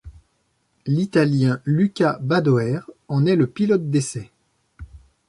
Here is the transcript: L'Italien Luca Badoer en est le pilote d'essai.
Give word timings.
L'Italien 0.87 1.61
Luca 1.63 2.17
Badoer 2.23 2.79
en 3.07 3.27
est 3.27 3.35
le 3.35 3.45
pilote 3.45 3.91
d'essai. 3.91 4.31